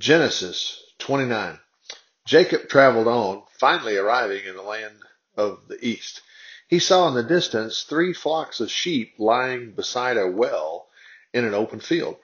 Genesis 0.00 0.82
29. 1.00 1.58
Jacob 2.24 2.70
traveled 2.70 3.06
on, 3.06 3.42
finally 3.58 3.98
arriving 3.98 4.46
in 4.46 4.56
the 4.56 4.62
land 4.62 4.94
of 5.36 5.68
the 5.68 5.76
east. 5.86 6.22
He 6.68 6.78
saw 6.78 7.06
in 7.08 7.14
the 7.14 7.22
distance 7.22 7.82
three 7.82 8.14
flocks 8.14 8.60
of 8.60 8.70
sheep 8.70 9.12
lying 9.18 9.72
beside 9.72 10.16
a 10.16 10.26
well 10.26 10.88
in 11.34 11.44
an 11.44 11.52
open 11.52 11.80
field, 11.80 12.16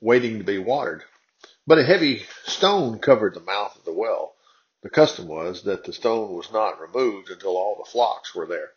waiting 0.00 0.38
to 0.38 0.44
be 0.44 0.58
watered. 0.58 1.04
But 1.68 1.78
a 1.78 1.84
heavy 1.84 2.26
stone 2.46 2.98
covered 2.98 3.34
the 3.34 3.40
mouth 3.40 3.76
of 3.76 3.84
the 3.84 3.92
well. 3.92 4.34
The 4.82 4.90
custom 4.90 5.28
was 5.28 5.62
that 5.62 5.84
the 5.84 5.92
stone 5.92 6.32
was 6.32 6.50
not 6.50 6.80
removed 6.80 7.30
until 7.30 7.56
all 7.56 7.76
the 7.76 7.88
flocks 7.88 8.34
were 8.34 8.46
there. 8.46 8.72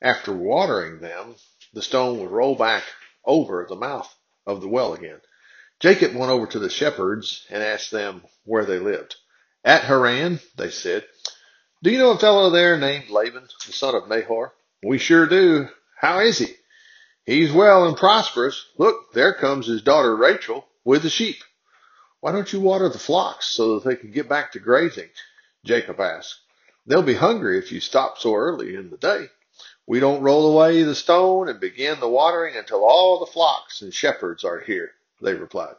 After 0.00 0.32
watering 0.32 1.00
them, 1.00 1.36
the 1.74 1.82
stone 1.82 2.18
would 2.20 2.30
roll 2.30 2.54
back 2.54 2.84
over 3.26 3.66
the 3.68 3.76
mouth 3.76 4.10
of 4.46 4.62
the 4.62 4.68
well 4.68 4.94
again. 4.94 5.20
Jacob 5.84 6.14
went 6.14 6.32
over 6.32 6.46
to 6.46 6.58
the 6.58 6.70
shepherds 6.70 7.44
and 7.50 7.62
asked 7.62 7.90
them 7.90 8.22
where 8.44 8.64
they 8.64 8.78
lived. 8.78 9.16
At 9.62 9.82
Haran, 9.82 10.40
they 10.56 10.70
said. 10.70 11.04
Do 11.82 11.90
you 11.90 11.98
know 11.98 12.12
a 12.12 12.18
fellow 12.18 12.48
there 12.48 12.78
named 12.78 13.10
Laban, 13.10 13.46
the 13.66 13.72
son 13.74 13.94
of 13.94 14.08
Nahor? 14.08 14.54
We 14.82 14.96
sure 14.96 15.26
do. 15.26 15.68
How 16.00 16.20
is 16.20 16.38
he? 16.38 16.54
He's 17.26 17.52
well 17.52 17.86
and 17.86 17.98
prosperous. 17.98 18.64
Look, 18.78 19.12
there 19.12 19.34
comes 19.34 19.66
his 19.66 19.82
daughter 19.82 20.16
Rachel 20.16 20.66
with 20.86 21.02
the 21.02 21.10
sheep. 21.10 21.44
Why 22.20 22.32
don't 22.32 22.50
you 22.50 22.60
water 22.60 22.88
the 22.88 22.98
flocks 22.98 23.44
so 23.44 23.74
that 23.74 23.86
they 23.86 23.96
can 23.96 24.10
get 24.10 24.26
back 24.26 24.52
to 24.52 24.60
grazing? 24.60 25.10
Jacob 25.66 26.00
asked. 26.00 26.40
They'll 26.86 27.02
be 27.02 27.12
hungry 27.12 27.58
if 27.58 27.70
you 27.70 27.80
stop 27.80 28.16
so 28.16 28.34
early 28.34 28.74
in 28.74 28.88
the 28.88 28.96
day. 28.96 29.26
We 29.86 30.00
don't 30.00 30.22
roll 30.22 30.50
away 30.50 30.82
the 30.82 30.94
stone 30.94 31.50
and 31.50 31.60
begin 31.60 32.00
the 32.00 32.08
watering 32.08 32.56
until 32.56 32.82
all 32.82 33.20
the 33.20 33.30
flocks 33.30 33.82
and 33.82 33.92
shepherds 33.92 34.44
are 34.44 34.60
here 34.60 34.92
they 35.24 35.34
replied. 35.34 35.74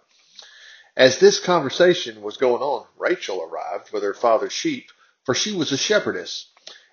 As 0.98 1.20
this 1.20 1.40
conversation 1.40 2.22
was 2.22 2.38
going 2.38 2.62
on, 2.62 2.86
Rachel 2.98 3.42
arrived 3.44 3.92
with 3.92 4.04
her 4.04 4.14
father's 4.14 4.54
sheep, 4.54 4.90
for 5.24 5.36
she 5.36 5.54
was 5.54 5.72
a 5.72 5.78
shepherdess. 5.78 6.48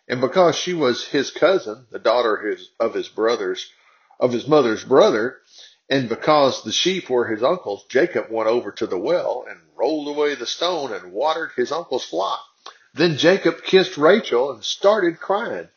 And 0.09 0.21
because 0.21 0.57
she 0.57 0.75
was 0.75 1.07
his 1.07 1.31
cousin, 1.31 1.87
the 1.91 1.99
daughter 1.99 2.35
of 2.35 2.45
his, 2.45 2.71
of 2.81 2.95
his 2.95 3.09
brother's, 3.09 3.71
of 4.19 4.33
his 4.33 4.49
mother's 4.49 4.85
brother, 4.85 5.39
and 5.89 6.09
because 6.09 6.65
the 6.65 6.73
sheep 6.73 7.09
were 7.11 7.27
his 7.27 7.43
uncle's, 7.43 7.85
Jacob 7.89 8.27
went 8.31 8.49
over 8.49 8.73
to 8.73 8.87
the 8.87 8.99
well 8.99 9.45
and 9.49 9.61
rolled 9.77 10.09
away 10.09 10.35
the 10.35 10.47
stone 10.47 10.93
and 10.93 11.13
watered 11.13 11.51
his 11.57 11.71
uncle's 11.71 12.05
flock. 12.05 12.41
Then 12.95 13.17
Jacob 13.17 13.63
kissed 13.63 13.97
Rachel 13.97 14.53
and 14.53 14.65
started 14.65 15.21
crying. 15.21 15.69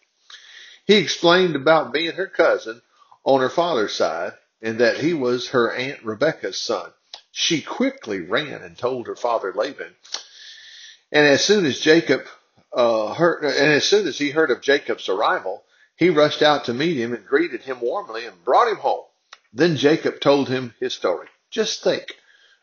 He 0.86 0.96
explained 0.96 1.56
about 1.56 1.94
being 1.94 2.14
her 2.14 2.28
cousin 2.28 2.82
on 3.24 3.42
her 3.42 3.50
father's 3.50 3.94
side 3.94 4.34
and 4.62 4.80
that 4.80 4.98
he 4.98 5.14
was 5.14 5.50
her 5.50 5.72
aunt 5.72 6.04
Rebekah's 6.04 6.58
son. 6.58 6.92
She 7.32 7.62
quickly 7.62 8.22
ran 8.22 8.62
and 8.62 8.78
told 8.78 9.08
her 9.08 9.16
father 9.16 9.54
Laban. 9.54 9.96
And 11.12 11.28
as 11.28 11.44
soon 11.44 11.66
as 11.66 11.80
Jacob 11.80 12.22
uh, 12.74 13.14
heard, 13.14 13.44
and 13.44 13.74
as 13.74 13.86
soon 13.86 14.08
as 14.08 14.18
he 14.18 14.32
heard 14.32 14.52
of 14.52 14.62
Jacob's 14.62 15.10
arrival, 15.10 15.64
he 15.98 16.10
rushed 16.10 16.42
out 16.42 16.66
to 16.66 16.74
meet 16.74 16.98
him 16.98 17.14
and 17.14 17.26
greeted 17.26 17.62
him 17.62 17.80
warmly 17.82 18.26
and 18.26 18.44
brought 18.44 18.70
him 18.70 18.78
home. 18.78 19.06
Then 19.54 19.78
Jacob 19.78 20.20
told 20.20 20.50
him 20.50 20.74
his 20.80 20.94
story. 20.94 21.28
Just 21.50 21.84
think, 21.84 22.16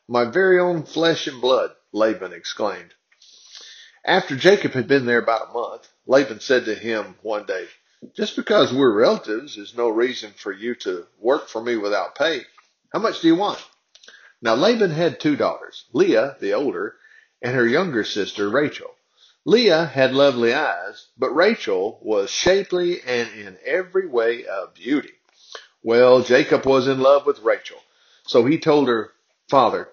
my 0.09 0.25
very 0.25 0.59
own 0.61 0.83
flesh 0.85 1.27
and 1.27 1.41
blood, 1.41 1.71
Laban 1.93 2.33
exclaimed. 2.33 2.93
After 4.05 4.37
Jacob 4.37 4.73
had 4.73 4.89
been 4.89 5.07
there 5.07 5.23
about 5.23 5.49
a 5.49 5.53
month, 5.53 5.89
Laban 6.07 6.41
said 6.41 6.67
to 6.67 6.75
him 6.75 7.17
one 7.23 7.47
day, 7.47 7.67
just 8.15 8.37
because 8.37 8.73
we're 8.73 8.93
relatives 8.93 9.57
is 9.57 9.77
no 9.77 9.89
reason 9.89 10.33
for 10.37 10.53
you 10.53 10.75
to 10.77 11.07
work 11.21 11.49
for 11.49 11.63
me 11.63 11.77
without 11.77 12.15
pay. 12.15 12.43
How 12.93 12.99
much 12.99 13.21
do 13.21 13.29
you 13.29 13.37
want? 13.37 13.65
Now 14.41 14.55
Laban 14.55 14.91
had 14.91 15.21
two 15.21 15.37
daughters, 15.37 15.85
Leah, 15.93 16.37
the 16.41 16.55
older, 16.55 16.97
and 17.41 17.55
her 17.55 17.67
younger 17.67 18.05
sister, 18.05 18.49
Rachel. 18.49 18.95
Leah 19.45 19.87
had 19.87 20.15
lovely 20.15 20.53
eyes, 20.53 21.09
but 21.19 21.35
Rachel 21.35 21.99
was 22.03 22.31
shapely 22.31 23.01
and 23.03 23.29
in 23.33 23.59
every 23.65 24.07
way 24.07 24.45
a 24.45 24.67
beauty. 24.73 25.13
Well, 25.83 26.23
Jacob 26.23 26.65
was 26.65 26.87
in 26.87 27.01
love 27.01 27.27
with 27.27 27.41
Rachel, 27.41 27.79
so 28.25 28.45
he 28.45 28.59
told 28.59 28.89
her 28.89 29.13
father, 29.49 29.89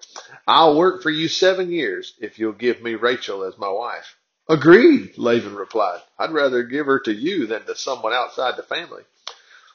I'll 0.48 0.78
work 0.78 1.02
for 1.02 1.10
you 1.10 1.28
seven 1.28 1.72
years 1.72 2.14
if 2.20 2.38
you'll 2.38 2.54
give 2.54 2.82
me 2.82 2.94
Rachel 2.96 3.44
as 3.44 3.58
my 3.58 3.70
wife. 3.70 4.16
Agreed, 4.50 5.16
Laban 5.16 5.56
replied. 5.56 6.02
I'd 6.18 6.32
rather 6.32 6.64
give 6.64 6.88
her 6.88 7.00
to 7.02 7.14
you 7.14 7.46
than 7.46 7.66
to 7.66 7.76
someone 7.76 8.14
outside 8.14 8.58
the 8.58 8.64
family. 8.64 9.04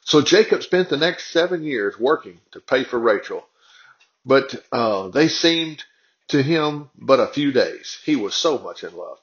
So 0.05 0.21
Jacob 0.21 0.65
spent 0.65 0.89
the 0.89 0.97
next 0.97 1.31
seven 1.31 1.63
years 1.63 1.99
working 1.99 2.41
to 2.53 2.61
pay 2.61 2.83
for 2.83 2.99
Rachel, 2.99 3.47
but 4.27 4.55
uh, 4.73 5.09
they 5.09 5.29
seemed 5.29 5.85
to 6.29 6.43
him 6.43 6.91
but 6.99 7.21
a 7.21 7.29
few 7.29 7.53
days. 7.53 7.99
He 8.05 8.17
was 8.17 8.35
so 8.35 8.59
much 8.59 8.83
in 8.83 8.97
love. 8.97 9.19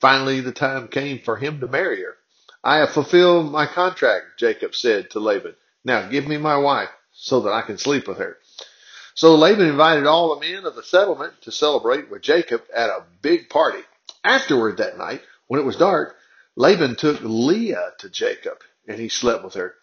Finally, 0.00 0.40
the 0.40 0.52
time 0.52 0.88
came 0.88 1.20
for 1.20 1.36
him 1.36 1.60
to 1.60 1.68
marry 1.68 2.02
her. 2.02 2.16
I 2.64 2.78
have 2.78 2.90
fulfilled 2.90 3.52
my 3.52 3.66
contract, 3.66 4.38
Jacob 4.38 4.74
said 4.74 5.10
to 5.10 5.20
Laban. 5.20 5.54
Now 5.84 6.08
give 6.08 6.26
me 6.26 6.38
my 6.38 6.56
wife 6.56 6.90
so 7.12 7.40
that 7.40 7.52
I 7.52 7.60
can 7.62 7.76
sleep 7.76 8.08
with 8.08 8.18
her. 8.18 8.38
So 9.14 9.34
Laban 9.34 9.68
invited 9.68 10.06
all 10.06 10.34
the 10.34 10.40
men 10.40 10.64
of 10.64 10.74
the 10.74 10.82
settlement 10.82 11.34
to 11.42 11.52
celebrate 11.52 12.10
with 12.10 12.22
Jacob 12.22 12.62
at 12.74 12.88
a 12.88 13.04
big 13.20 13.50
party. 13.50 13.82
Afterward 14.24 14.78
that 14.78 14.96
night, 14.96 15.22
when 15.48 15.60
it 15.60 15.66
was 15.66 15.76
dark, 15.76 16.16
Laban 16.56 16.96
took 16.96 17.20
Leah 17.22 17.92
to 17.98 18.08
Jacob 18.08 18.58
and 18.88 18.98
he 18.98 19.08
slept 19.08 19.44
with 19.44 19.54
her. 19.54 19.74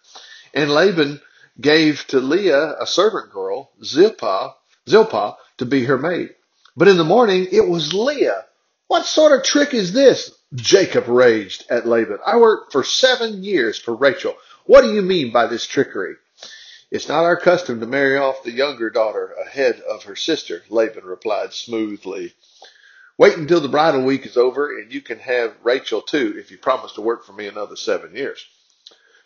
And 0.54 0.72
Laban 0.72 1.22
gave 1.60 2.06
to 2.08 2.20
Leah 2.20 2.76
a 2.80 2.88
servant 2.88 3.32
girl, 3.32 3.72
Zilpah, 3.84 4.56
Zilpah, 4.90 5.38
to 5.58 5.66
be 5.66 5.86
her 5.86 5.98
maid. 5.98 6.32
But 6.76 6.88
in 6.88 6.98
the 6.98 7.04
morning 7.04 7.48
it 7.52 7.68
was 7.68 7.94
Leah. 7.94 8.46
What 8.88 9.06
sort 9.06 9.38
of 9.38 9.46
trick 9.46 9.74
is 9.74 9.94
this? 9.94 10.32
Jacob 10.56 11.08
raged 11.08 11.66
at 11.70 11.88
Laban. 11.88 12.20
I 12.26 12.38
worked 12.38 12.72
for 12.72 12.84
seven 12.84 13.44
years 13.44 13.78
for 13.78 13.96
Rachel. 13.96 14.36
What 14.66 14.82
do 14.82 14.94
you 14.94 15.02
mean 15.02 15.32
by 15.32 15.48
this 15.48 15.68
trickery? 15.68 16.16
It's 16.90 17.08
not 17.08 17.24
our 17.24 17.38
custom 17.38 17.80
to 17.80 17.86
marry 17.86 18.18
off 18.18 18.44
the 18.44 18.52
younger 18.52 18.90
daughter 18.90 19.34
ahead 19.46 19.80
of 19.82 20.04
her 20.04 20.16
sister, 20.16 20.64
Laban 20.70 21.06
replied 21.06 21.54
smoothly. 21.54 22.34
Wait 23.22 23.38
until 23.38 23.62
the 23.62 23.70
bridal 23.70 24.04
week 24.04 24.26
is 24.26 24.36
over 24.36 24.80
and 24.80 24.92
you 24.92 25.00
can 25.00 25.20
have 25.20 25.54
Rachel 25.62 26.02
too 26.02 26.34
if 26.38 26.50
you 26.50 26.58
promise 26.58 26.94
to 26.94 27.02
work 27.02 27.24
for 27.24 27.34
me 27.34 27.46
another 27.46 27.76
seven 27.76 28.16
years. 28.16 28.44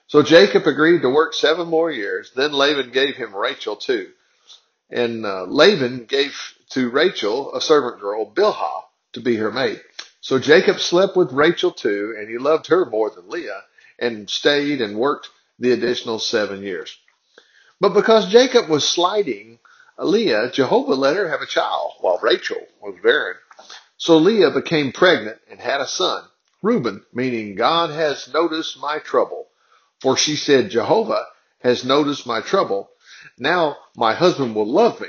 So 0.08 0.22
Jacob 0.22 0.68
agreed 0.68 1.02
to 1.04 1.10
work 1.10 1.34
seven 1.34 1.70
more 1.70 1.90
years. 1.90 2.30
Then 2.36 2.52
Laban 2.52 2.92
gave 2.92 3.16
him 3.16 3.34
Rachel 3.34 3.78
too. 3.78 4.10
And 4.90 5.26
uh, 5.26 5.46
Laban 5.46 6.08
gave 6.10 6.38
to 6.72 6.90
Rachel 6.90 7.56
a 7.56 7.62
servant 7.62 8.02
girl, 8.02 8.30
Bilhah, 8.30 8.82
to 9.14 9.22
be 9.22 9.38
her 9.38 9.50
maid. 9.50 9.80
So 10.20 10.40
Jacob 10.40 10.82
slept 10.82 11.16
with 11.16 11.32
Rachel 11.32 11.72
too, 11.72 12.18
and 12.20 12.30
he 12.30 12.38
loved 12.38 12.68
her 12.68 12.86
more 12.86 13.12
than 13.12 13.30
Leah, 13.30 13.62
and 13.98 14.30
stayed 14.30 14.82
and 14.82 14.98
worked 14.98 15.30
the 15.58 15.72
additional 15.72 16.20
seven 16.20 16.64
years. 16.64 16.98
But 17.80 17.94
because 17.94 18.30
Jacob 18.30 18.68
was 18.68 18.86
slighting 18.86 19.60
Leah, 19.98 20.52
Jehovah 20.52 20.96
let 20.96 21.16
her 21.16 21.30
have 21.30 21.40
a 21.40 21.46
child, 21.48 21.94
while 22.02 22.20
Rachel 22.22 22.60
was 22.82 22.96
barren. 23.02 23.38
So 23.98 24.18
Leah 24.18 24.52
became 24.52 24.92
pregnant 24.92 25.38
and 25.50 25.60
had 25.60 25.82
a 25.82 25.88
son, 25.88 26.24
Reuben, 26.62 27.06
meaning 27.14 27.56
God 27.56 27.92
has 27.92 28.32
noticed 28.34 28.80
my 28.80 29.00
trouble. 29.00 29.48
For 30.02 30.18
she 30.18 30.36
said, 30.36 30.70
Jehovah 30.70 31.26
has 31.60 31.86
noticed 31.86 32.28
my 32.28 32.42
trouble. 32.42 32.90
Now 33.40 33.78
my 33.96 34.14
husband 34.14 34.56
will 34.56 34.68
love 34.68 35.00
me. 35.00 35.08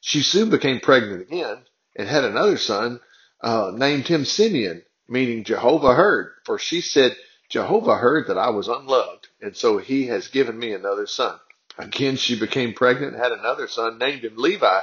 She 0.00 0.22
soon 0.22 0.50
became 0.50 0.80
pregnant 0.80 1.22
again 1.22 1.58
and 1.96 2.08
had 2.08 2.24
another 2.24 2.56
son, 2.56 3.00
uh, 3.40 3.72
named 3.74 4.08
him 4.08 4.24
Simeon, 4.24 4.82
meaning 5.08 5.44
Jehovah 5.44 5.94
heard. 5.94 6.32
For 6.44 6.58
she 6.58 6.80
said, 6.80 7.16
Jehovah 7.48 7.96
heard 7.96 8.28
that 8.28 8.38
I 8.38 8.50
was 8.50 8.68
unloved, 8.68 9.28
and 9.40 9.56
so 9.56 9.78
he 9.78 10.06
has 10.08 10.28
given 10.28 10.58
me 10.58 10.72
another 10.72 11.06
son. 11.06 11.38
Again, 11.78 12.16
she 12.16 12.38
became 12.38 12.74
pregnant 12.74 13.14
and 13.14 13.22
had 13.22 13.32
another 13.32 13.68
son, 13.68 13.98
named 13.98 14.24
him 14.24 14.36
Levi, 14.36 14.80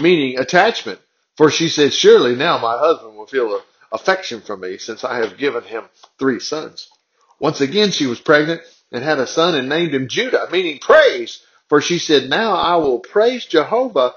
meaning 0.00 0.38
attachment. 0.38 1.00
For 1.40 1.50
she 1.50 1.70
said, 1.70 1.94
Surely 1.94 2.34
now 2.36 2.58
my 2.58 2.76
husband 2.76 3.16
will 3.16 3.26
feel 3.26 3.62
affection 3.90 4.42
for 4.42 4.58
me, 4.58 4.76
since 4.76 5.04
I 5.04 5.20
have 5.24 5.38
given 5.38 5.64
him 5.64 5.84
three 6.18 6.38
sons. 6.38 6.90
Once 7.38 7.62
again 7.62 7.92
she 7.92 8.04
was 8.04 8.20
pregnant 8.20 8.60
and 8.92 9.02
had 9.02 9.18
a 9.18 9.26
son 9.26 9.54
and 9.54 9.66
named 9.66 9.94
him 9.94 10.06
Judah, 10.06 10.50
meaning 10.52 10.80
praise. 10.80 11.40
For 11.70 11.80
she 11.80 11.98
said, 11.98 12.28
Now 12.28 12.52
I 12.52 12.76
will 12.76 12.98
praise 12.98 13.46
Jehovah. 13.46 14.12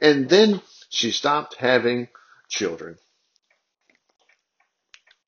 And 0.00 0.28
then 0.28 0.62
she 0.88 1.10
stopped 1.10 1.56
having 1.56 2.06
children. 2.48 2.96